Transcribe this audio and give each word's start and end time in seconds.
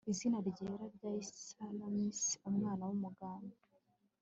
izina 0.11 0.37
ryera 0.47 0.85
rya 0.95 1.11
salamis 1.45 2.21
umwana 2.49 2.83
w'umugaga 2.89 3.55